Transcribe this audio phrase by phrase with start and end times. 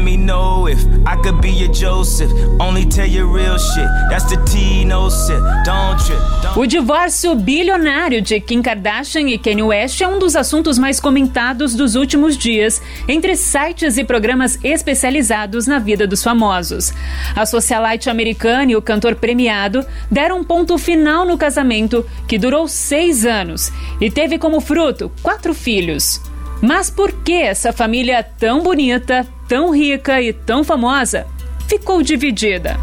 [0.00, 2.30] Let me know if I could be your Joseph.
[2.58, 3.86] Only tell you real shit.
[4.08, 5.40] That's the T, no sip.
[5.64, 6.18] Don't trip.
[6.56, 11.74] O divórcio bilionário de Kim Kardashian e Kanye West é um dos assuntos mais comentados
[11.74, 16.92] dos últimos dias entre sites e programas especializados na vida dos famosos.
[17.36, 22.66] A socialite americana e o cantor premiado deram um ponto final no casamento que durou
[22.66, 26.20] seis anos e teve como fruto quatro filhos.
[26.60, 31.26] Mas por que essa família tão bonita, tão rica e tão famosa
[31.68, 32.76] ficou dividida?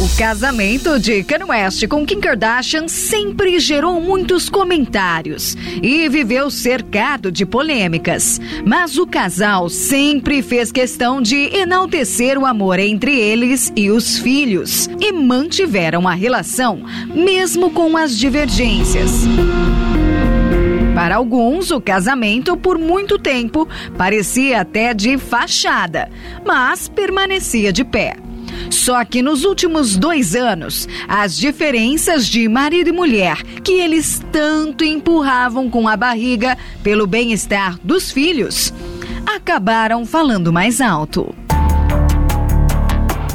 [0.00, 7.32] O casamento de Kanye West com Kim Kardashian sempre gerou muitos comentários e viveu cercado
[7.32, 8.40] de polêmicas.
[8.64, 14.88] Mas o casal sempre fez questão de enaltecer o amor entre eles e os filhos
[15.00, 16.80] e mantiveram a relação
[17.12, 19.26] mesmo com as divergências.
[20.98, 26.10] Para alguns, o casamento por muito tempo parecia até de fachada,
[26.44, 28.16] mas permanecia de pé.
[28.68, 34.82] Só que nos últimos dois anos, as diferenças de marido e mulher que eles tanto
[34.82, 38.74] empurravam com a barriga pelo bem-estar dos filhos
[39.24, 41.32] acabaram falando mais alto.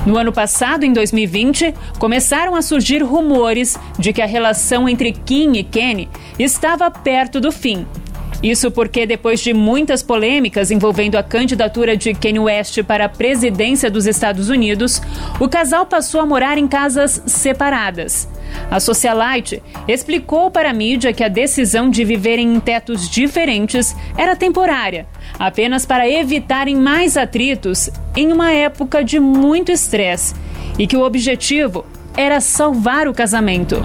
[0.06, 5.54] No ano passado, em 2020, começaram a surgir rumores de que a relação entre Kim
[5.54, 7.88] e Kenny estava perto do fim.
[8.44, 13.90] Isso porque, depois de muitas polêmicas envolvendo a candidatura de Kanye West para a presidência
[13.90, 15.02] dos Estados Unidos,
[15.40, 18.28] o casal passou a morar em casas separadas.
[18.70, 24.36] A socialite explicou para a mídia que a decisão de viverem em tetos diferentes era
[24.36, 30.36] temporária, apenas para evitarem mais atritos em uma época de muito estresse,
[30.78, 31.86] e que o objetivo
[32.16, 33.76] era salvar o casamento.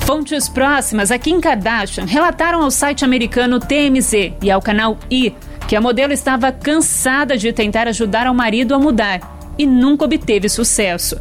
[0.00, 5.32] Fontes próximas a Kim Kardashian relataram ao site americano TMZ e ao canal I
[5.68, 9.20] que a modelo estava cansada de tentar ajudar ao marido a mudar
[9.56, 11.16] e nunca obteve sucesso.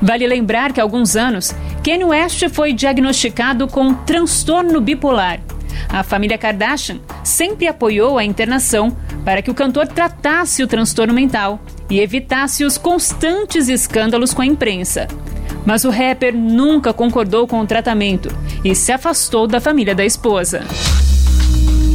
[0.00, 5.40] Vale lembrar que há alguns anos, Kanye West foi diagnosticado com transtorno bipolar.
[5.88, 11.60] A família Kardashian sempre apoiou a internação para que o cantor tratasse o transtorno mental
[11.90, 15.08] e evitasse os constantes escândalos com a imprensa.
[15.64, 18.28] Mas o rapper nunca concordou com o tratamento
[18.64, 20.62] e se afastou da família da esposa.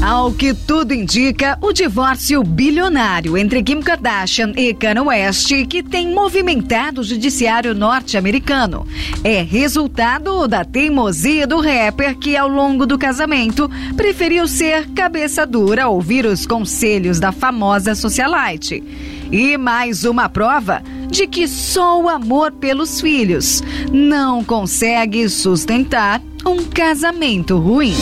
[0.05, 6.13] Ao que tudo indica, o divórcio bilionário entre Kim Kardashian e Kanye West, que tem
[6.13, 8.85] movimentado o judiciário norte-americano,
[9.23, 15.87] é resultado da teimosia do rapper que, ao longo do casamento, preferiu ser cabeça dura
[15.87, 18.83] ouvir os conselhos da famosa socialite.
[19.31, 26.65] E mais uma prova de que só o amor pelos filhos não consegue sustentar um
[26.65, 27.95] casamento ruim.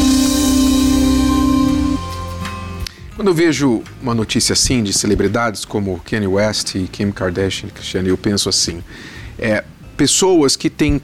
[3.22, 8.10] Quando eu vejo uma notícia assim de celebridades como Kanye West e Kim Kardashian, Cristiane,
[8.10, 8.84] eu penso assim:
[9.38, 9.64] é,
[9.96, 11.00] pessoas que têm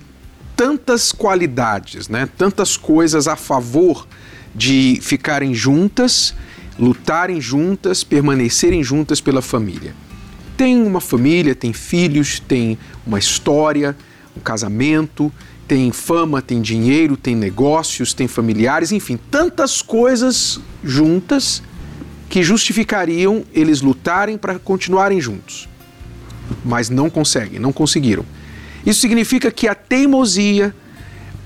[0.56, 4.08] tantas qualidades, né, tantas coisas a favor
[4.56, 6.34] de ficarem juntas,
[6.80, 9.94] lutarem juntas, permanecerem juntas pela família.
[10.58, 13.96] Tem uma família, tem filhos, tem uma história,
[14.36, 15.32] um casamento,
[15.68, 21.62] tem fama, tem dinheiro, tem negócios, tem familiares, enfim, tantas coisas juntas
[22.30, 25.68] que justificariam eles lutarem para continuarem juntos.
[26.64, 28.26] Mas não conseguem, não conseguiram.
[28.86, 30.74] Isso significa que a teimosia,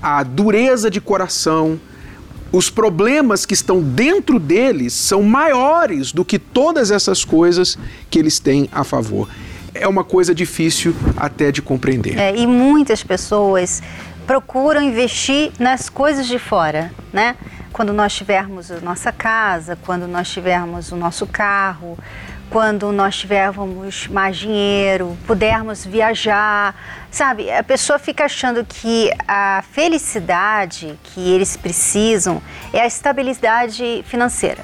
[0.00, 1.80] a dureza de coração,
[2.52, 7.78] os problemas que estão dentro deles são maiores do que todas essas coisas
[8.10, 9.28] que eles têm a favor.
[9.74, 12.18] É uma coisa difícil até de compreender.
[12.18, 13.82] É, e muitas pessoas
[14.26, 17.36] procuram investir nas coisas de fora, né?
[17.72, 21.98] Quando nós tivermos a nossa casa, quando nós tivermos o nosso carro,
[22.50, 26.74] quando nós tivermos mais dinheiro, pudermos viajar,
[27.10, 27.50] sabe?
[27.50, 32.42] A pessoa fica achando que a felicidade que eles precisam
[32.72, 34.62] é a estabilidade financeira.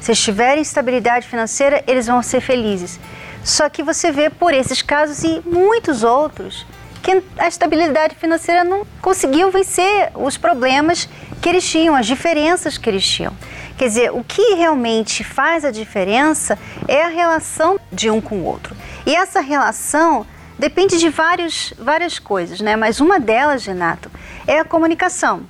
[0.00, 2.98] Se tiverem estabilidade financeira, eles vão ser felizes.
[3.44, 6.66] Só que você vê por esses casos e muitos outros
[7.02, 11.08] que a estabilidade financeira não conseguiu vencer os problemas
[11.40, 13.32] que eles tinham, as diferenças que eles tinham.
[13.78, 18.44] Quer dizer, o que realmente faz a diferença é a relação de um com o
[18.44, 18.76] outro.
[19.06, 20.26] E essa relação
[20.58, 22.76] depende de vários, várias coisas, né?
[22.76, 24.10] Mas uma delas, Renato,
[24.46, 25.42] é a comunicação.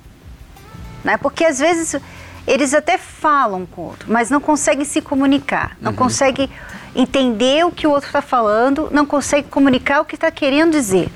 [1.03, 1.17] Né?
[1.17, 1.99] Porque às vezes
[2.47, 5.97] eles até falam com o outro, mas não conseguem se comunicar, não uhum.
[5.97, 6.49] conseguem
[6.95, 11.09] entender o que o outro está falando, não conseguem comunicar o que está querendo dizer.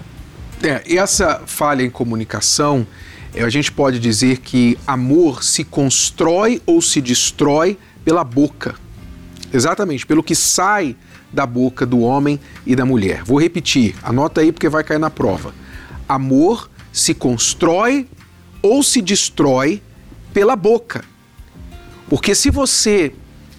[0.64, 2.88] É, essa falha em comunicação,
[3.34, 8.76] é, a gente pode dizer que amor se constrói ou se destrói pela boca.
[9.54, 10.96] Exatamente, pelo que sai
[11.32, 13.24] da boca do homem e da mulher.
[13.24, 15.54] Vou repetir, anota aí porque vai cair na prova.
[16.08, 18.08] Amor se constrói
[18.62, 19.82] ou se destrói
[20.34, 21.04] pela boca.
[22.10, 23.14] Porque se você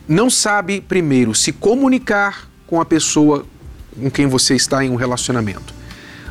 [0.09, 3.45] não sabe, primeiro, se comunicar com a pessoa
[3.95, 5.75] com quem você está em um relacionamento,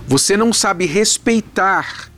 [0.07, 2.09] você não sabe respeitar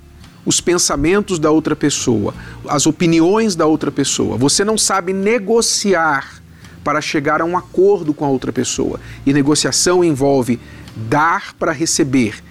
[0.45, 2.33] os pensamentos da outra pessoa,
[2.67, 6.41] as opiniões da outra pessoa, você não sabe negociar
[6.83, 8.97] para chegar a um acordo com a outra pessoa.
[9.25, 10.57] E negociação envolve
[10.95, 12.41] dar para receber,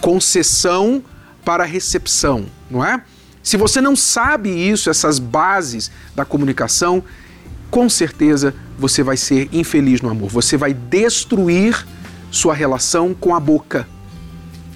[0.00, 1.04] concessão
[1.44, 3.02] para recepção, não é?
[3.42, 7.04] Se você não sabe isso, essas bases da comunicação,
[7.70, 10.30] com certeza você vai ser infeliz no amor.
[10.30, 11.86] Você vai destruir
[12.30, 13.86] sua relação com a boca.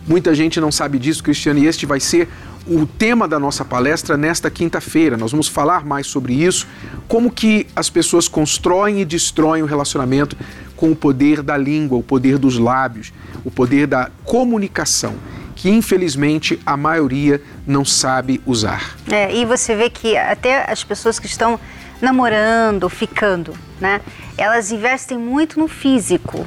[0.06, 2.28] Muita gente não sabe disso, Cristiano, e este vai ser
[2.66, 5.16] o tema da nossa palestra nesta quinta-feira.
[5.16, 6.66] Nós vamos falar mais sobre isso,
[7.08, 10.36] como que as pessoas constroem e destroem o relacionamento
[10.76, 13.12] com o poder da língua, o poder dos lábios,
[13.44, 15.14] o poder da comunicação
[15.56, 18.94] que infelizmente a maioria não sabe usar.
[19.10, 21.58] É, e você vê que até as pessoas que estão
[22.00, 24.02] namorando, ficando, né?
[24.36, 26.46] Elas investem muito no físico.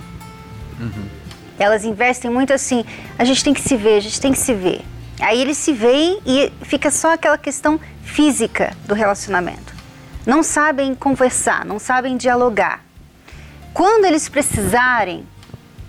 [0.80, 1.19] Uhum.
[1.60, 2.86] Elas investem muito assim,
[3.18, 4.82] a gente tem que se ver, a gente tem que se ver.
[5.20, 9.76] Aí eles se veem e fica só aquela questão física do relacionamento.
[10.26, 12.82] Não sabem conversar, não sabem dialogar.
[13.74, 15.26] Quando eles precisarem,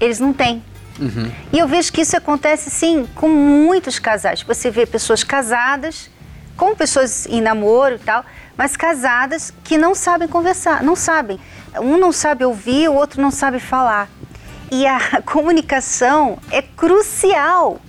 [0.00, 0.62] eles não têm.
[0.99, 1.31] Uhum.
[1.52, 4.43] E eu vejo que isso acontece, sim, com muitos casais.
[4.43, 6.11] Você vê pessoas casadas,
[6.56, 8.25] com pessoas em namoro e tal,
[8.56, 11.38] mas casadas que não sabem conversar, não sabem.
[11.76, 14.08] Um não sabe ouvir, o outro não sabe falar.
[14.70, 17.81] E a comunicação é crucial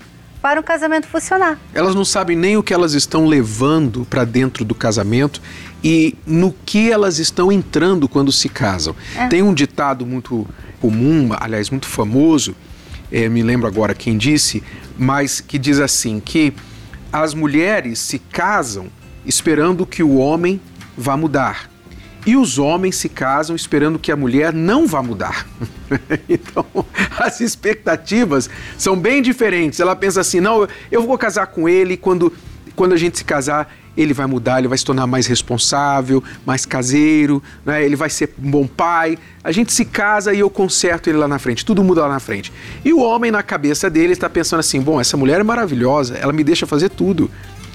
[0.42, 1.60] para o casamento funcionar.
[1.74, 5.39] Elas não sabem nem o que elas estão levando para dentro do casamento
[5.83, 8.95] e no que elas estão entrando quando se casam.
[9.16, 9.28] É.
[9.28, 10.48] Tem um ditado muito
[10.80, 12.56] comum, aliás, muito famoso,
[13.12, 14.63] é, me lembro agora quem disse,
[14.98, 16.54] mas que diz assim: que
[17.12, 18.88] as mulheres se casam
[19.25, 20.60] esperando que o homem
[20.98, 21.71] vá mudar.
[22.26, 25.48] E os homens se casam esperando que a mulher não vá mudar.
[26.30, 26.66] então,
[27.20, 29.80] as expectativas são bem diferentes.
[29.80, 32.32] Ela pensa assim: não, eu vou casar com ele quando,
[32.76, 36.66] quando a gente se casar, ele vai mudar, ele vai se tornar mais responsável, mais
[36.66, 37.84] caseiro, né?
[37.84, 39.18] ele vai ser um bom pai.
[39.44, 42.20] A gente se casa e eu conserto ele lá na frente, tudo muda lá na
[42.20, 42.54] frente.
[42.86, 46.32] E o homem, na cabeça dele, está pensando assim: bom, essa mulher é maravilhosa, ela
[46.32, 47.30] me deixa fazer tudo.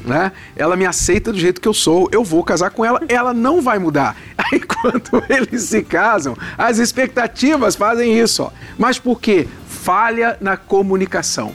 [0.05, 0.33] Né?
[0.55, 3.61] Ela me aceita do jeito que eu sou, eu vou casar com ela, ela não
[3.61, 4.17] vai mudar.
[4.39, 8.45] Aí quando eles se casam, as expectativas fazem isso.
[8.45, 8.51] Ó.
[8.79, 9.49] Mas por quê?
[9.67, 11.53] Falha na comunicação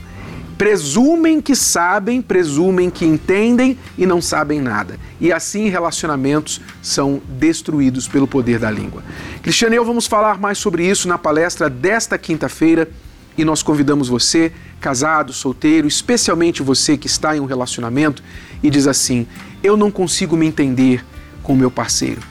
[0.62, 4.96] presumem que sabem, presumem que entendem e não sabem nada.
[5.20, 9.02] E assim relacionamentos são destruídos pelo poder da língua.
[9.42, 12.88] Cristiano e eu vamos falar mais sobre isso na palestra desta quinta-feira
[13.38, 18.24] e nós convidamos você, casado, solteiro, especialmente você que está em um relacionamento
[18.62, 19.28] e diz assim:
[19.64, 21.04] Eu não consigo me entender
[21.44, 22.22] com meu parceiro.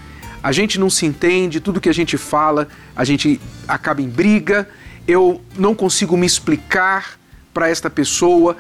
[0.43, 4.69] A gente não se entende, tudo que a gente fala, a gente acaba em briga,
[5.07, 7.19] eu não consigo me explicar
[7.53, 8.57] para esta pessoa,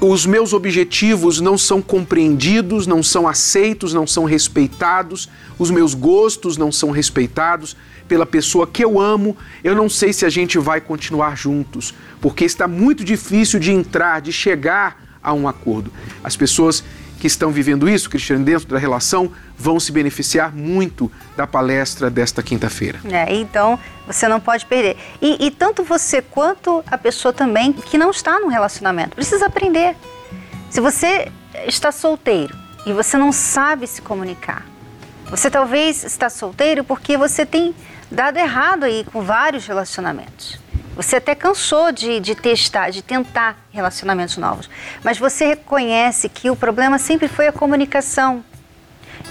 [0.00, 6.56] os meus objetivos não são compreendidos, não são aceitos, não são respeitados, os meus gostos
[6.56, 7.76] não são respeitados
[8.08, 12.44] pela pessoa que eu amo, eu não sei se a gente vai continuar juntos, porque
[12.44, 15.92] está muito difícil de entrar, de chegar a um acordo.
[16.24, 16.82] As pessoas
[17.20, 22.42] que estão vivendo isso, Cristiano, dentro da relação, vão se beneficiar muito da palestra desta
[22.42, 23.00] quinta-feira.
[23.10, 24.96] É, então você não pode perder.
[25.20, 29.96] E, e, tanto você quanto a pessoa também que não está no relacionamento precisa aprender.
[30.70, 31.30] Se você
[31.66, 34.64] está solteiro e você não sabe se comunicar,
[35.28, 37.74] você talvez está solteiro porque você tem
[38.10, 40.58] dado errado aí com vários relacionamentos.
[40.96, 44.68] Você até cansou de, de testar, de tentar relacionamentos novos.
[45.04, 48.44] Mas você reconhece que o problema sempre foi a comunicação.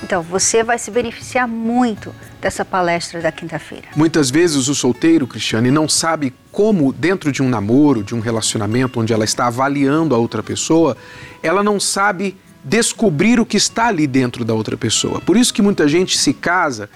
[0.01, 3.87] Então, você vai se beneficiar muito dessa palestra da quinta-feira.
[3.95, 8.99] Muitas vezes o solteiro, Cristiane, não sabe como, dentro de um namoro, de um relacionamento
[8.99, 10.95] onde ela está avaliando a outra pessoa,
[11.41, 15.19] ela não sabe descobrir o que está ali dentro da outra pessoa.
[15.21, 16.89] Por isso que muita gente se casa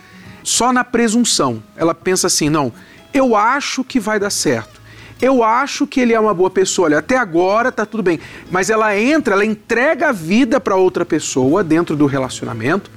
[0.43, 1.61] só na presunção.
[1.75, 2.71] Ela pensa assim: não,
[3.13, 4.81] eu acho que vai dar certo.
[5.21, 6.87] Eu acho que ele é uma boa pessoa.
[6.87, 8.19] Olha, até agora tá tudo bem.
[8.49, 12.89] Mas ela entra, ela entrega a vida para outra pessoa dentro do relacionamento,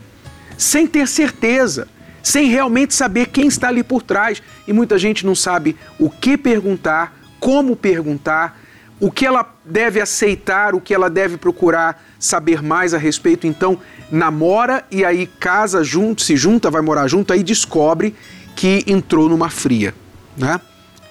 [0.57, 1.87] sem ter certeza,
[2.23, 4.43] sem realmente saber quem está ali por trás.
[4.67, 8.59] E muita gente não sabe o que perguntar, como perguntar,
[9.01, 13.47] o que ela deve aceitar, o que ela deve procurar saber mais a respeito.
[13.47, 13.79] Então,
[14.11, 18.15] namora e aí casa junto, se junta, vai morar junto, aí descobre
[18.55, 19.95] que entrou numa fria,
[20.37, 20.61] né?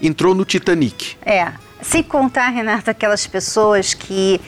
[0.02, 1.18] Entrou no Titanic.
[1.26, 1.52] É.
[1.82, 4.40] Sem contar, Renata, aquelas pessoas que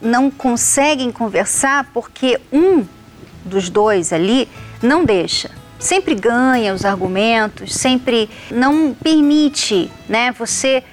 [0.00, 2.84] não conseguem conversar porque um
[3.44, 4.48] dos dois ali
[4.80, 5.50] não deixa.
[5.78, 10.84] Sempre ganha os argumentos, sempre não permite, né, você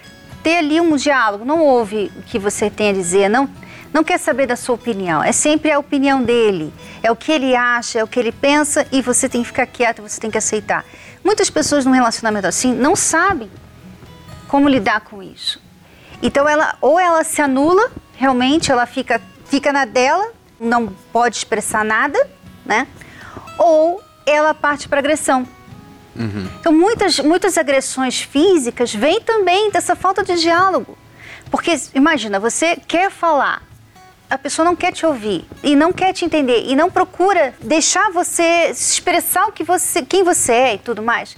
[0.44, 3.50] ter ali um diálogo, não ouve o que você tem a dizer, não
[3.94, 7.54] não quer saber da sua opinião, é sempre a opinião dele, é o que ele
[7.54, 10.38] acha, é o que ele pensa e você tem que ficar quieto, você tem que
[10.38, 10.86] aceitar.
[11.22, 13.52] Muitas pessoas num relacionamento assim não sabem
[14.48, 15.62] como lidar com isso.
[16.22, 21.84] Então ela ou ela se anula, realmente ela fica fica na dela, não pode expressar
[21.84, 22.18] nada,
[22.66, 22.88] né?
[23.58, 25.46] Ou ela parte para agressão.
[26.16, 26.50] Uhum.
[26.60, 30.98] Então muitas muitas agressões físicas vêm também dessa falta de diálogo.
[31.50, 33.62] Porque imagina, você quer falar,
[34.30, 38.10] a pessoa não quer te ouvir e não quer te entender e não procura deixar
[38.12, 41.36] você expressar o que você, quem você é e tudo mais.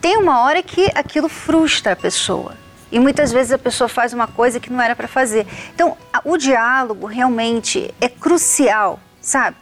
[0.00, 2.54] Tem uma hora que aquilo frustra a pessoa.
[2.92, 5.46] E muitas vezes a pessoa faz uma coisa que não era para fazer.
[5.74, 9.56] Então, o diálogo realmente é crucial, sabe?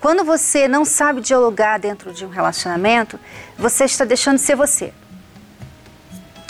[0.00, 3.18] Quando você não sabe dialogar dentro de um relacionamento,
[3.58, 4.92] você está deixando de ser você.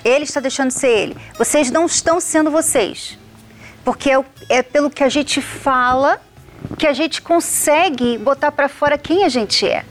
[0.05, 1.17] Ele está deixando de ser ele.
[1.37, 3.19] Vocês não estão sendo vocês.
[3.85, 6.21] Porque é, é pelo que a gente fala
[6.79, 9.85] que a gente consegue botar para fora quem a gente é.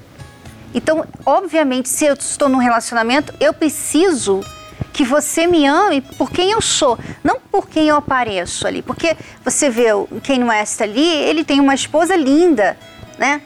[0.74, 4.44] Então, obviamente, se eu estou num relacionamento, eu preciso
[4.92, 8.82] que você me ame por quem eu sou, não por quem eu apareço ali.
[8.82, 12.78] Porque você vê o Kanye West ali, ele tem uma esposa linda,
[13.18, 13.42] né?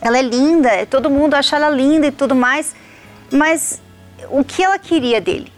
[0.00, 2.74] Ela é linda, todo mundo acha ela linda e tudo mais,
[3.32, 3.80] mas
[4.30, 5.52] o que ela queria dele?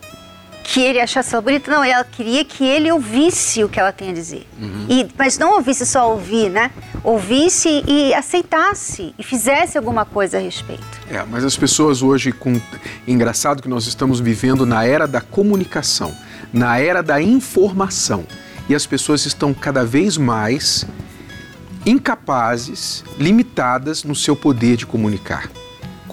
[0.64, 4.08] que ele achasse ela bonita, não, ela queria que ele ouvisse o que ela tem
[4.08, 4.48] a dizer.
[4.58, 4.86] Uhum.
[4.88, 6.70] E, mas não ouvisse só ouvir, né?
[7.04, 10.82] Ouvisse e aceitasse e fizesse alguma coisa a respeito.
[11.10, 12.58] É, mas as pessoas hoje, com
[13.06, 16.16] engraçado que nós estamos vivendo na era da comunicação,
[16.50, 18.24] na era da informação,
[18.66, 20.86] e as pessoas estão cada vez mais
[21.84, 25.50] incapazes, limitadas no seu poder de comunicar.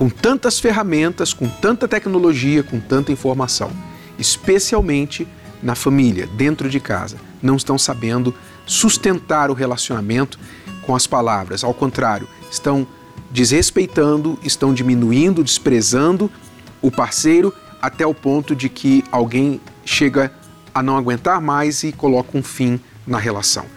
[0.02, 3.70] Com tantas ferramentas, com tanta tecnologia, com tanta informação
[4.18, 5.28] especialmente
[5.62, 8.34] na família, dentro de casa, não estão sabendo
[8.66, 10.40] sustentar o relacionamento
[10.82, 11.64] com as palavras.
[11.64, 12.88] Ao contrário, estão
[13.30, 16.32] desrespeitando, estão diminuindo, desprezando
[16.82, 20.34] o parceiro até o ponto de que alguém chega
[20.74, 23.68] a não aguentar mais e coloca um fim na relação.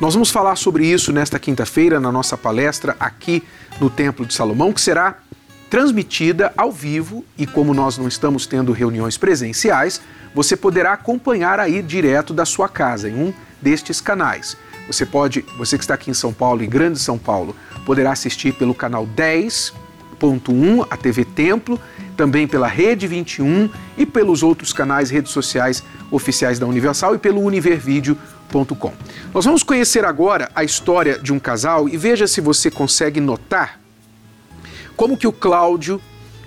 [0.00, 3.42] Nós vamos falar sobre isso nesta quinta-feira na nossa palestra aqui
[3.80, 5.18] no Templo de Salomão, que será
[5.74, 10.00] transmitida ao vivo e como nós não estamos tendo reuniões presenciais,
[10.32, 14.56] você poderá acompanhar aí direto da sua casa em um destes canais.
[14.86, 18.54] Você pode, você que está aqui em São Paulo e Grande São Paulo, poderá assistir
[18.54, 21.80] pelo canal 10.1, a TV Templo,
[22.16, 27.40] também pela Rede 21 e pelos outros canais redes sociais oficiais da Universal e pelo
[27.40, 28.92] univervideo.com.
[29.34, 33.82] Nós vamos conhecer agora a história de um casal e veja se você consegue notar
[34.96, 36.00] como que o Cláudio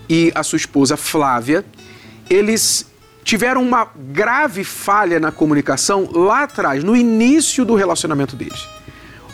[0.10, 1.66] e a sua esposa Flávia,
[2.30, 2.86] eles
[3.24, 8.68] tiveram uma grave falha na comunicação lá atrás, no início do relacionamento deles.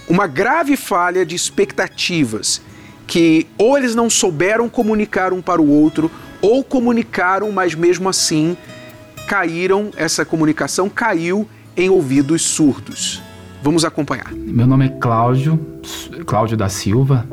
[0.10, 2.62] Uma grave falha de expectativas
[3.06, 6.10] que ou eles não souberam comunicar um para o outro,
[6.42, 8.58] ou comunicaram, mas mesmo assim
[9.28, 13.22] caíram, essa comunicação caiu em ouvidos surdos.
[13.62, 14.34] Vamos acompanhar.
[14.34, 15.60] Meu nome é Cláudio,
[16.26, 17.28] Cláudio da Silva,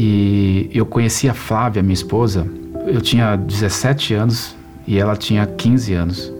[0.00, 2.46] e eu conheci a Flávia, minha esposa,
[2.86, 4.54] eu tinha 17 anos
[4.86, 6.32] e ela tinha 15 anos.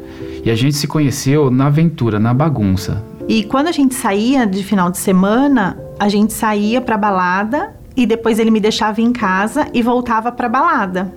[0.44, 3.04] E a gente se conheceu na aventura, na bagunça.
[3.28, 8.06] E quando a gente saía de final de semana, a gente saía pra balada e
[8.06, 11.12] depois ele me deixava em casa e voltava pra balada.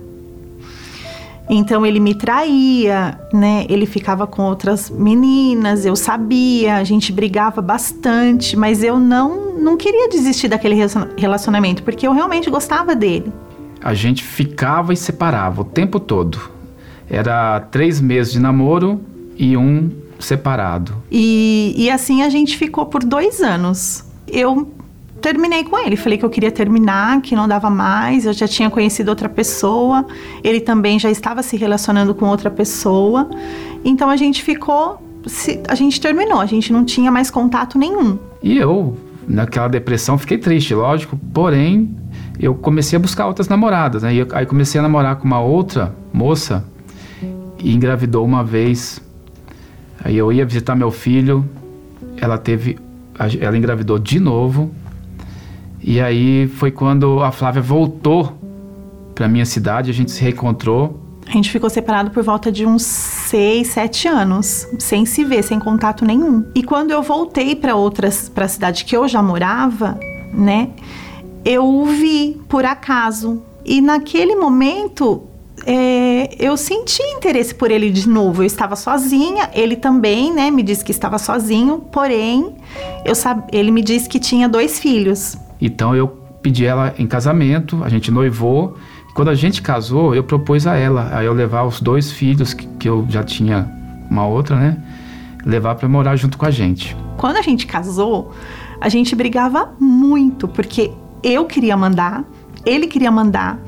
[1.48, 3.66] Então ele me traía, né?
[3.68, 9.76] Ele ficava com outras meninas, eu sabia, a gente brigava bastante, mas eu não não
[9.76, 10.76] queria desistir daquele
[11.16, 13.32] relacionamento porque eu realmente gostava dele.
[13.80, 16.38] A gente ficava e separava o tempo todo.
[17.08, 19.00] Era três meses de namoro
[19.36, 20.94] e um separado.
[21.10, 24.04] E, e assim a gente ficou por dois anos.
[24.26, 24.72] Eu
[25.22, 25.96] terminei com ele.
[25.96, 28.26] Falei que eu queria terminar, que não dava mais.
[28.26, 30.04] Eu já tinha conhecido outra pessoa.
[30.44, 33.30] Ele também já estava se relacionando com outra pessoa.
[33.84, 35.00] Então a gente ficou.
[35.68, 38.18] A gente terminou, a gente não tinha mais contato nenhum.
[38.42, 41.16] E eu, naquela depressão, fiquei triste, lógico.
[41.32, 41.94] Porém,
[42.40, 44.12] eu comecei a buscar outras namoradas, né?
[44.12, 46.64] E aí comecei a namorar com uma outra moça
[47.62, 49.00] e engravidou uma vez.
[50.04, 51.48] Aí eu ia visitar meu filho,
[52.16, 52.76] ela teve,
[53.40, 54.72] ela engravidou de novo.
[55.82, 58.38] E aí foi quando a Flávia voltou
[59.14, 61.00] para minha cidade, a gente se reencontrou.
[61.26, 65.58] A gente ficou separado por volta de uns seis, sete anos, sem se ver, sem
[65.58, 66.44] contato nenhum.
[66.54, 69.98] E quando eu voltei para outras, para a cidade que eu já morava,
[70.32, 70.70] né?
[71.44, 73.42] eu o vi por acaso.
[73.64, 75.22] E naquele momento
[75.64, 78.42] é, eu senti interesse por ele de novo.
[78.42, 80.50] Eu estava sozinha, ele também, né?
[80.50, 82.54] Me disse que estava sozinho, porém,
[83.04, 83.44] eu sab...
[83.52, 85.36] ele me disse que tinha dois filhos.
[85.62, 86.08] Então eu
[86.42, 88.76] pedi ela em casamento, a gente noivou.
[89.14, 92.66] Quando a gente casou, eu propus a ela, a eu levar os dois filhos, que,
[92.66, 93.70] que eu já tinha
[94.10, 94.76] uma outra, né?
[95.46, 96.96] Levar para morar junto com a gente.
[97.16, 98.32] Quando a gente casou,
[98.80, 100.90] a gente brigava muito, porque
[101.22, 102.24] eu queria mandar,
[102.66, 103.60] ele queria mandar.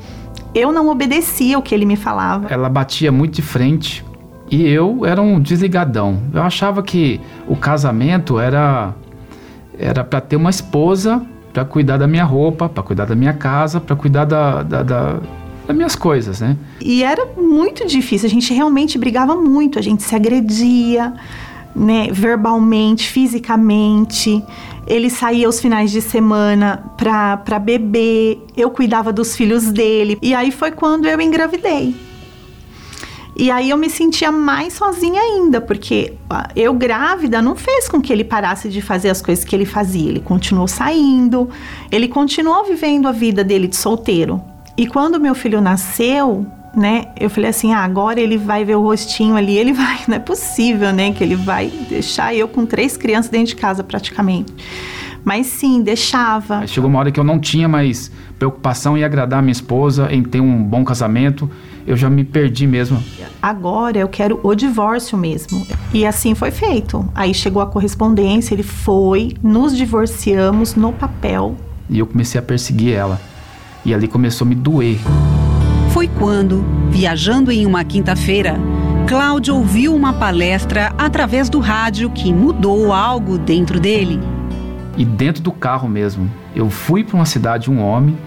[0.53, 2.47] Eu não obedecia o que ele me falava.
[2.49, 4.03] Ela batia muito de frente
[4.51, 6.19] e eu era um desligadão.
[6.33, 8.93] Eu achava que o casamento era
[9.77, 11.21] era para ter uma esposa
[11.55, 15.19] para cuidar da minha roupa, para cuidar da minha casa, para cuidar da, da, da,
[15.65, 16.57] das minhas coisas, né?
[16.81, 18.27] E era muito difícil.
[18.27, 19.79] A gente realmente brigava muito.
[19.79, 21.13] A gente se agredia,
[21.73, 22.09] né?
[22.11, 24.43] Verbalmente, fisicamente.
[24.85, 30.17] Ele saía aos finais de semana pra, pra beber, eu cuidava dos filhos dele.
[30.21, 31.95] E aí foi quando eu engravidei.
[33.37, 36.13] E aí eu me sentia mais sozinha ainda, porque
[36.55, 40.09] eu grávida não fez com que ele parasse de fazer as coisas que ele fazia.
[40.09, 41.49] Ele continuou saindo,
[41.91, 44.41] ele continuou vivendo a vida dele de solteiro.
[44.77, 48.81] E quando meu filho nasceu, né, eu falei assim, ah, agora ele vai ver o
[48.81, 52.95] rostinho ali, ele vai, não é possível, né, que ele vai deixar eu com três
[52.95, 54.53] crianças dentro de casa praticamente.
[55.25, 56.59] Mas sim, deixava.
[56.59, 60.21] Aí chegou uma hora que eu não tinha mais preocupação em agradar minha esposa, em
[60.21, 61.49] ter um bom casamento.
[61.87, 63.03] Eu já me perdi mesmo.
[63.41, 65.65] Agora eu quero o divórcio mesmo.
[65.91, 67.09] E assim foi feito.
[67.15, 71.55] Aí chegou a correspondência, ele foi, nos divorciamos no papel.
[71.89, 73.19] E eu comecei a perseguir ela.
[73.83, 74.99] E ali começou a me doer.
[75.91, 78.59] Foi quando, viajando em uma quinta-feira,
[79.07, 84.19] Cláudio ouviu uma palestra através do rádio que mudou algo dentro dele.
[84.97, 88.17] E dentro do carro mesmo, eu fui para uma cidade um homem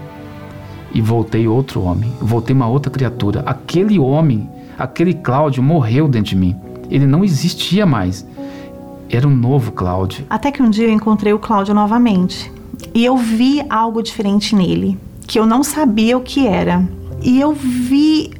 [0.93, 2.13] e voltei outro homem.
[2.21, 3.41] Voltei uma outra criatura.
[3.45, 6.55] Aquele homem, aquele Cláudio morreu dentro de mim.
[6.89, 8.25] Ele não existia mais.
[9.09, 10.25] Era um novo Cláudio.
[10.29, 12.51] Até que um dia eu encontrei o Cláudio novamente.
[12.93, 16.87] E eu vi algo diferente nele, que eu não sabia o que era.
[17.21, 18.31] E eu vi,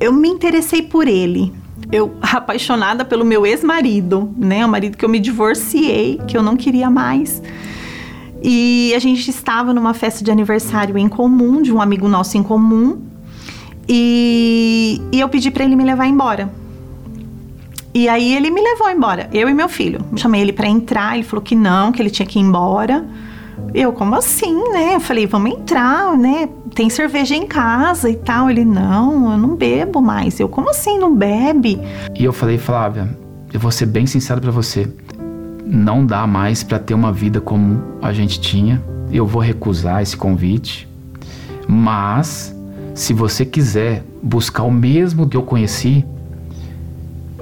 [0.00, 1.52] eu me interessei por ele
[1.92, 4.64] eu apaixonada pelo meu ex-marido, né?
[4.64, 7.42] O marido que eu me divorciei, que eu não queria mais.
[8.42, 12.42] E a gente estava numa festa de aniversário em comum, de um amigo nosso em
[12.42, 13.00] comum.
[13.88, 16.50] E, e eu pedi para ele me levar embora.
[17.92, 20.00] E aí ele me levou embora, eu e meu filho.
[20.16, 23.04] Chamei ele para entrar, ele falou que não, que ele tinha que ir embora.
[23.74, 24.94] Eu, como assim, né?
[24.94, 26.48] Eu falei, vamos entrar, né?
[26.74, 28.50] Tem cerveja em casa e tal.
[28.50, 30.38] Ele, não, eu não bebo mais.
[30.38, 31.80] Eu, como assim não bebe?
[32.18, 33.08] E eu falei, Flávia,
[33.52, 34.88] eu vou ser bem sincero para você.
[35.64, 38.82] Não dá mais para ter uma vida como a gente tinha.
[39.12, 40.88] Eu vou recusar esse convite.
[41.68, 42.54] Mas,
[42.94, 46.04] se você quiser buscar o mesmo que eu conheci,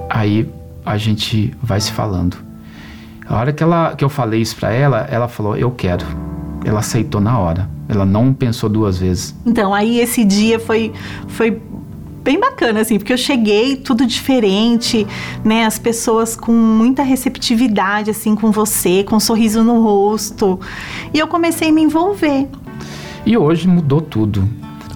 [0.09, 0.49] aí
[0.85, 2.37] a gente vai se falando.
[3.27, 6.05] A hora que, ela, que eu falei isso para ela, ela falou: Eu quero.
[6.69, 7.67] Ela aceitou na hora.
[7.87, 9.35] Ela não pensou duas vezes.
[9.43, 10.93] Então, aí esse dia foi,
[11.27, 11.59] foi
[12.23, 15.07] bem bacana, assim, porque eu cheguei tudo diferente,
[15.43, 15.65] né?
[15.65, 20.59] As pessoas com muita receptividade, assim, com você, com um sorriso no rosto.
[21.11, 22.47] E eu comecei a me envolver.
[23.25, 24.47] E hoje mudou tudo.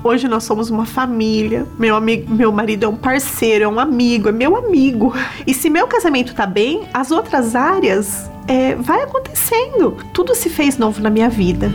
[0.03, 1.65] Hoje nós somos uma família.
[1.79, 5.11] Meu amigo, meu marido é um parceiro, é um amigo, é meu amigo.
[5.47, 9.97] E se meu casamento tá bem, as outras áreas é, vai acontecendo.
[10.13, 11.71] Tudo se fez novo na minha vida.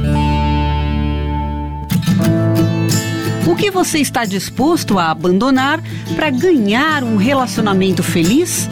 [3.46, 5.80] O que você está disposto a abandonar
[6.14, 8.68] para ganhar um relacionamento feliz?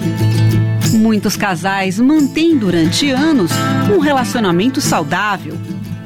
[0.93, 3.51] Muitos casais mantêm durante anos
[3.95, 5.57] um relacionamento saudável.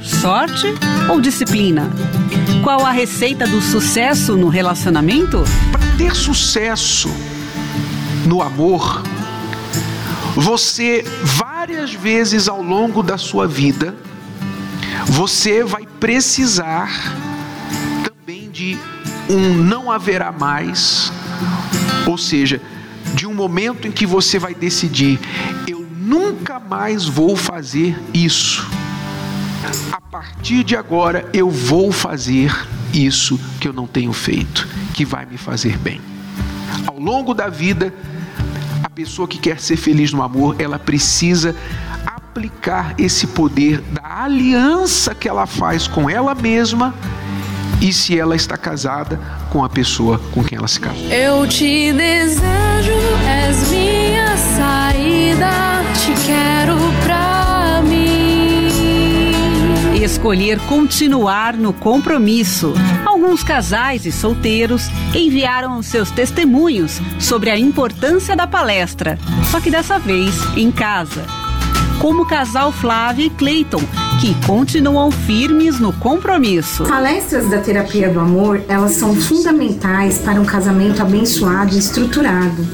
[0.02, 0.66] Sorte
[1.08, 1.90] ou disciplina?
[2.62, 5.42] Qual a receita do sucesso no relacionamento?
[5.72, 7.10] Para ter sucesso
[8.26, 9.02] no amor,
[10.40, 13.94] você várias vezes ao longo da sua vida,
[15.06, 16.90] você vai precisar
[18.02, 18.78] também de
[19.28, 21.12] um não haverá mais,
[22.06, 22.60] ou seja,
[23.14, 25.20] de um momento em que você vai decidir:
[25.68, 28.68] eu nunca mais vou fazer isso
[30.10, 32.52] partir de agora eu vou fazer
[32.92, 36.00] isso que eu não tenho feito, que vai me fazer bem.
[36.86, 37.94] Ao longo da vida,
[38.90, 41.54] a pessoa que quer ser feliz no amor, ela precisa
[42.04, 46.92] aplicar esse poder da aliança que ela faz com ela mesma
[47.80, 51.06] e se ela está casada com a pessoa com quem ela se casou.
[51.08, 52.42] Eu te desejo,
[53.28, 58.70] és minha saída, te quero pra mim.
[60.02, 62.74] Escolher continuar no compromisso.
[63.20, 69.18] Alguns casais e solteiros enviaram seus testemunhos sobre a importância da palestra,
[69.50, 71.26] só que dessa vez em casa.
[72.00, 73.82] Como o casal Flávia e Clayton,
[74.20, 76.84] que continuam firmes no compromisso.
[76.84, 82.66] Palestras da terapia do amor, elas são fundamentais para um casamento abençoado e estruturado.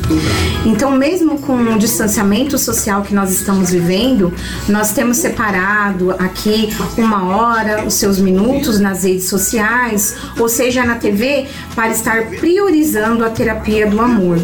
[0.65, 4.33] Então, mesmo com o distanciamento social que nós estamos vivendo,
[4.69, 10.97] nós temos separado aqui uma hora, os seus minutos nas redes sociais, ou seja, na
[10.97, 14.39] TV, para estar priorizando a terapia do amor,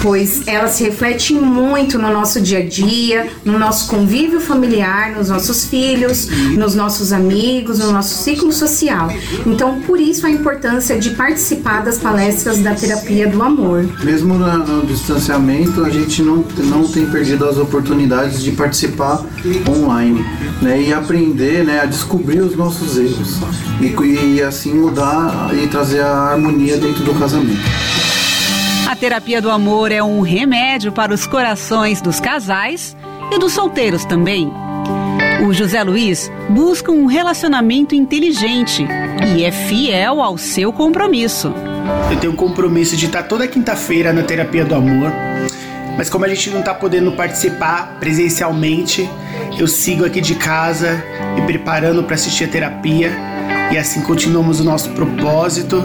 [0.00, 5.12] pois ela se reflete muito no nosso dia a dia, no nosso convívio convívio familiar,
[5.12, 9.08] nos nossos filhos, nos nossos amigos, no nosso ciclo social.
[9.46, 13.88] Então, por isso a importância de participar das palestras da terapia do amor.
[14.02, 19.24] Mesmo no, no distanciamento, a gente não, não tem perdido as oportunidades de participar
[19.68, 20.24] online
[20.60, 23.38] né, e aprender né, a descobrir os nossos erros
[23.80, 27.60] e, e assim mudar e trazer a harmonia dentro do casamento.
[28.88, 32.96] A terapia do amor é um remédio para os corações dos casais
[33.32, 34.52] e dos solteiros também.
[35.42, 38.86] O José Luiz busca um relacionamento inteligente
[39.36, 41.52] e é fiel ao seu compromisso.
[42.12, 45.10] Eu tenho um compromisso de estar toda quinta-feira na terapia do amor,
[45.96, 49.10] mas como a gente não está podendo participar presencialmente,
[49.58, 53.10] eu sigo aqui de casa me preparando para assistir a terapia
[53.72, 55.82] e assim continuamos o nosso propósito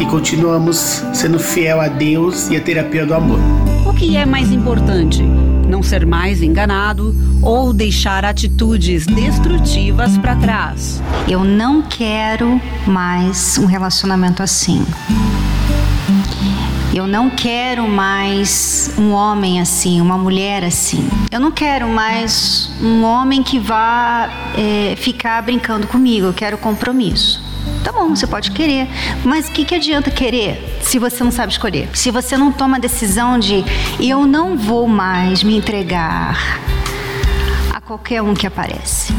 [0.00, 3.38] e continuamos sendo fiel a Deus e a terapia do amor.
[3.86, 5.22] O que é mais importante?
[5.70, 11.00] Não ser mais enganado ou deixar atitudes destrutivas para trás.
[11.28, 14.84] Eu não quero mais um relacionamento assim.
[16.92, 21.08] Eu não quero mais um homem assim, uma mulher assim.
[21.30, 26.26] Eu não quero mais um homem que vá é, ficar brincando comigo.
[26.26, 27.40] Eu quero compromisso.
[27.84, 28.88] Tá bom, você pode querer,
[29.24, 31.88] mas o que, que adianta querer se você não sabe escolher?
[31.94, 33.64] Se você não toma a decisão de
[34.00, 36.60] eu não vou mais me entregar
[37.72, 39.14] a qualquer um que aparece.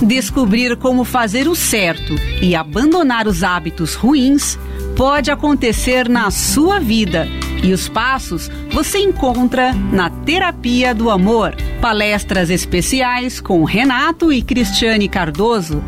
[0.00, 4.58] Descobrir como fazer o certo e abandonar os hábitos ruins
[4.96, 7.28] pode acontecer na sua vida.
[7.62, 11.54] E os passos você encontra na Terapia do Amor.
[11.80, 15.82] Palestras especiais com Renato e Cristiane Cardoso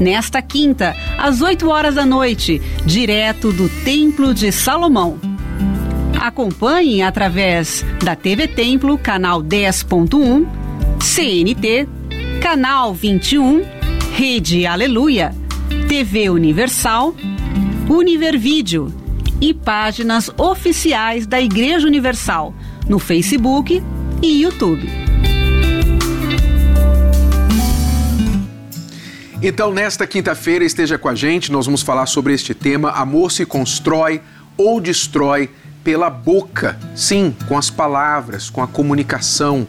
[0.00, 5.18] nesta quinta, às 8 horas da noite, direto do Templo de Salomão.
[6.20, 10.46] Acompanhe através da TV Templo, canal 10.1,
[11.00, 11.88] CNT,
[12.40, 13.62] canal 21,
[14.14, 15.34] Rede Aleluia,
[15.88, 17.14] TV Universal,
[17.88, 18.92] Univervídeo
[19.40, 22.54] e páginas oficiais da Igreja Universal
[22.88, 23.82] no Facebook
[24.22, 24.88] e YouTube.
[29.42, 33.44] Então, nesta quinta-feira, esteja com a gente, nós vamos falar sobre este tema: amor se
[33.44, 34.22] constrói
[34.56, 35.50] ou destrói
[35.82, 36.78] pela boca.
[36.94, 39.66] Sim, com as palavras, com a comunicação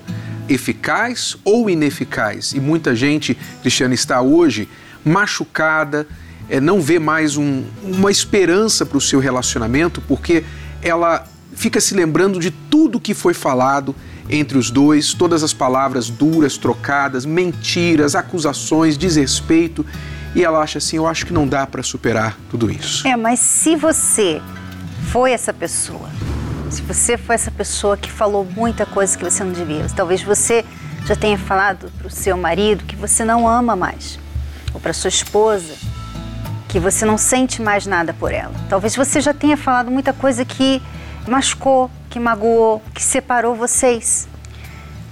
[0.48, 2.54] eficaz ou ineficaz.
[2.54, 4.70] E muita gente, Cristiana, está hoje
[5.04, 6.08] machucada,
[6.50, 10.44] é, não vê mais um, uma esperança para o seu relacionamento porque
[10.82, 11.26] ela
[11.56, 13.96] fica se lembrando de tudo que foi falado
[14.30, 19.86] entre os dois, todas as palavras duras, trocadas, mentiras, acusações, desrespeito.
[20.36, 23.08] E ela acha assim: eu acho que não dá para superar tudo isso.
[23.08, 24.42] É, mas se você
[25.12, 26.10] foi essa pessoa,
[26.70, 30.66] se você foi essa pessoa que falou muita coisa que você não devia, talvez você
[31.06, 34.18] já tenha falado para o seu marido que você não ama mais,
[34.74, 35.74] ou para sua esposa
[36.74, 38.52] que você não sente mais nada por ela.
[38.68, 40.82] Talvez você já tenha falado muita coisa que
[41.28, 44.28] machucou, que magoou, que separou vocês.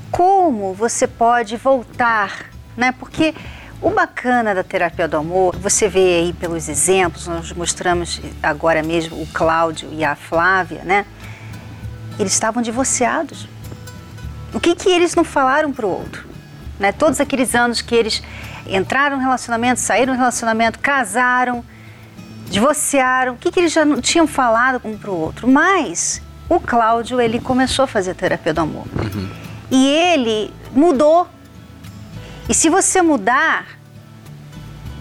[0.10, 2.92] Como você pode voltar, né?
[2.92, 3.36] Porque
[3.80, 9.22] o bacana da terapia do amor, você vê aí pelos exemplos, nós mostramos agora mesmo
[9.22, 11.06] o Cláudio e a Flávia, né?
[12.18, 13.48] Eles estavam divorciados.
[14.52, 16.28] O que que eles não falaram para o outro?
[16.80, 16.92] Né?
[16.92, 18.24] Todos aqueles anos que eles
[18.68, 21.64] entraram no relacionamento, saíram do relacionamento, casaram,
[22.46, 25.48] divorciaram, o que, que eles já não tinham falado um para o outro.
[25.48, 28.86] Mas o Cláudio, ele começou a fazer terapia do amor.
[28.96, 29.30] Uhum.
[29.72, 31.28] E ele mudou.
[32.50, 33.66] E se você mudar,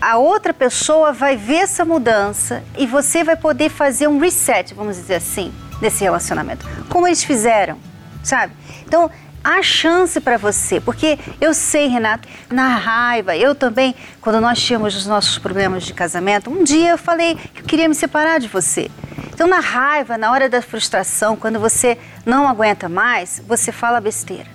[0.01, 4.97] a outra pessoa vai ver essa mudança e você vai poder fazer um reset, vamos
[4.97, 6.65] dizer assim, desse relacionamento.
[6.89, 7.79] Como eles fizeram,
[8.23, 8.53] sabe?
[8.87, 9.11] Então,
[9.43, 14.95] há chance para você, porque eu sei, Renato, na raiva, eu também, quando nós tínhamos
[14.95, 18.49] os nossos problemas de casamento, um dia eu falei que eu queria me separar de
[18.49, 18.91] você.
[19.33, 24.47] Então, na raiva, na hora da frustração, quando você não aguenta mais, você fala besteira.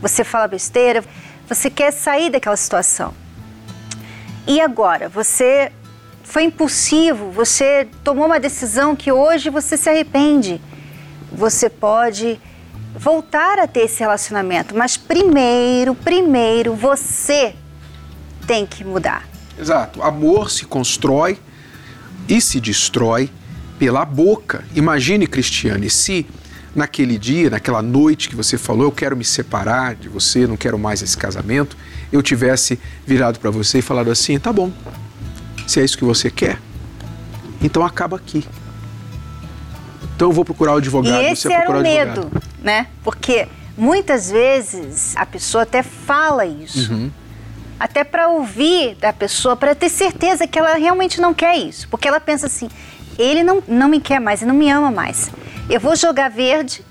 [0.00, 1.04] Você fala besteira,
[1.46, 3.14] você quer sair daquela situação.
[4.46, 5.70] E agora, você
[6.24, 10.60] foi impulsivo, você tomou uma decisão que hoje você se arrepende.
[11.30, 12.40] Você pode
[12.94, 17.54] voltar a ter esse relacionamento, mas primeiro, primeiro você
[18.46, 19.26] tem que mudar.
[19.58, 20.02] Exato.
[20.02, 21.38] Amor se constrói
[22.28, 23.30] e se destrói
[23.78, 24.64] pela boca.
[24.74, 26.26] Imagine, Cristiane, se
[26.74, 30.78] naquele dia, naquela noite que você falou, eu quero me separar de você, não quero
[30.78, 31.76] mais esse casamento,
[32.10, 34.72] eu tivesse virado para você e falado assim: tá bom,
[35.66, 36.58] se é isso que você quer,
[37.60, 38.44] então acaba aqui.
[40.14, 42.41] Então eu vou procurar o advogado, e esse você era o advogado.
[42.62, 42.86] Né?
[43.02, 46.92] Porque muitas vezes a pessoa até fala isso.
[46.92, 47.10] Uhum.
[47.78, 51.88] Até para ouvir da pessoa, para ter certeza que ela realmente não quer isso.
[51.88, 52.68] Porque ela pensa assim:
[53.18, 55.30] ele não, não me quer mais, ele não me ama mais.
[55.68, 56.84] Eu vou jogar verde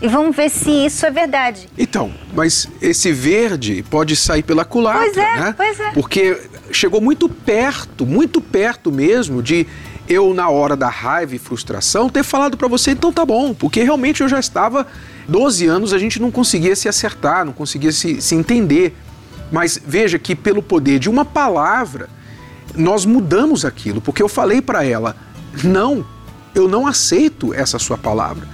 [0.00, 1.68] e vamos ver se isso é verdade.
[1.76, 5.54] Então, mas esse verde pode sair pela culatra, Pois é, né?
[5.56, 5.90] pois é.
[5.90, 6.40] Porque
[6.72, 9.66] chegou muito perto, muito perto mesmo de
[10.10, 13.82] eu na hora da raiva e frustração ter falado para você, então tá bom, porque
[13.82, 14.86] realmente eu já estava
[15.28, 18.96] 12 anos, a gente não conseguia se acertar, não conseguia se, se entender.
[19.52, 22.08] Mas veja que pelo poder de uma palavra,
[22.74, 25.16] nós mudamos aquilo, porque eu falei para ela:
[25.62, 26.04] "Não,
[26.54, 28.48] eu não aceito essa sua palavra.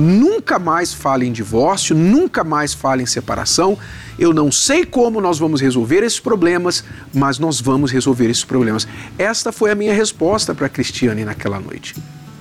[0.00, 3.78] Nunca mais fale em divórcio, nunca mais fale em separação.
[4.18, 6.82] Eu não sei como nós vamos resolver esses problemas,
[7.12, 8.88] mas nós vamos resolver esses problemas.
[9.18, 11.94] Esta foi a minha resposta para a Cristiane naquela noite.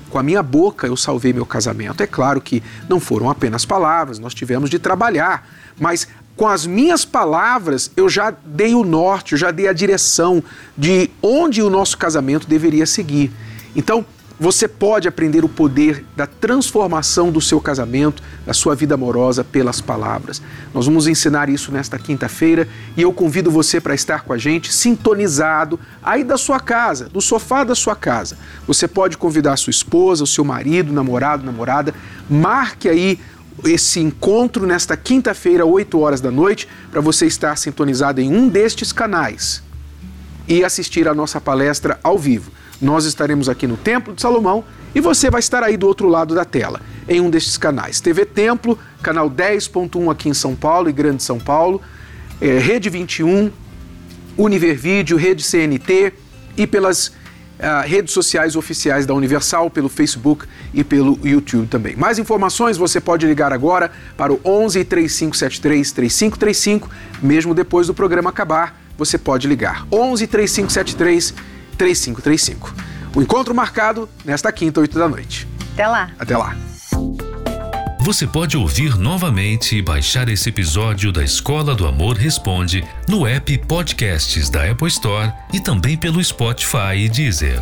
[0.10, 2.02] Com a minha boca eu salvei meu casamento.
[2.02, 7.04] É claro que não foram apenas palavras, nós tivemos de trabalhar, mas com as minhas
[7.04, 10.41] palavras eu já dei o norte, eu já dei a direção
[10.78, 13.32] de onde o nosso casamento deveria seguir.
[13.76, 14.06] Então,
[14.39, 19.82] você pode aprender o poder da transformação do seu casamento, da sua vida amorosa pelas
[19.82, 20.41] palavras.
[20.73, 24.73] Nós vamos ensinar isso nesta quinta-feira e eu convido você para estar com a gente
[24.73, 28.38] sintonizado aí da sua casa, do sofá da sua casa.
[28.65, 31.93] Você pode convidar a sua esposa, o seu marido, namorado, namorada,
[32.30, 33.19] marque aí
[33.65, 38.93] esse encontro nesta quinta-feira, 8 horas da noite, para você estar sintonizado em um destes
[38.93, 39.62] canais
[40.47, 42.52] e assistir a nossa palestra ao vivo.
[42.82, 44.63] Nós estaremos aqui no Templo de Salomão
[44.96, 48.00] e você vai estar aí do outro lado da tela, em um destes canais.
[48.00, 51.82] TV Templo, canal 10.1 aqui em São Paulo e Grande São Paulo,
[52.42, 53.52] eh, Rede 21,
[54.38, 56.13] Univervídeo, Rede CNT
[56.58, 57.12] e pelas
[57.62, 61.94] ah, redes sociais oficiais da Universal, pelo Facebook e pelo YouTube também.
[61.94, 66.89] Mais informações você pode ligar agora para o 11 3573 3535,
[67.22, 69.86] mesmo depois do programa acabar, você pode ligar.
[69.92, 71.34] 11 3573
[71.80, 72.76] 3535.
[73.15, 75.48] O encontro marcado nesta quinta, 8 da noite.
[75.74, 76.12] Até lá.
[76.20, 76.56] Até lá.
[78.02, 83.58] Você pode ouvir novamente e baixar esse episódio da Escola do Amor Responde no app
[83.60, 87.62] Podcasts da Apple Store e também pelo Spotify e Deezer.